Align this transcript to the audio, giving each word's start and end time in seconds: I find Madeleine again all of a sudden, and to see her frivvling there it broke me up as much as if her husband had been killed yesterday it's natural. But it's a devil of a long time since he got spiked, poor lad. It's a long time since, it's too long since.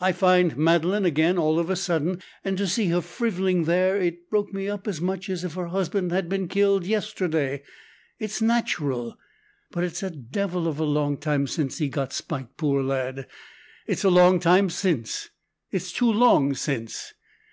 I 0.00 0.12
find 0.12 0.56
Madeleine 0.56 1.04
again 1.04 1.36
all 1.36 1.58
of 1.58 1.68
a 1.68 1.74
sudden, 1.74 2.22
and 2.44 2.56
to 2.58 2.66
see 2.68 2.90
her 2.90 3.00
frivvling 3.00 3.64
there 3.64 3.96
it 4.00 4.30
broke 4.30 4.52
me 4.52 4.68
up 4.68 4.86
as 4.86 5.00
much 5.00 5.28
as 5.28 5.42
if 5.42 5.54
her 5.54 5.66
husband 5.66 6.12
had 6.12 6.28
been 6.28 6.46
killed 6.46 6.86
yesterday 6.86 7.60
it's 8.20 8.40
natural. 8.40 9.18
But 9.72 9.82
it's 9.82 10.04
a 10.04 10.10
devil 10.10 10.68
of 10.68 10.78
a 10.78 10.84
long 10.84 11.16
time 11.16 11.48
since 11.48 11.78
he 11.78 11.88
got 11.88 12.12
spiked, 12.12 12.56
poor 12.56 12.84
lad. 12.84 13.26
It's 13.88 14.04
a 14.04 14.10
long 14.10 14.38
time 14.38 14.70
since, 14.70 15.30
it's 15.72 15.90
too 15.90 16.12
long 16.12 16.54
since. 16.54 17.12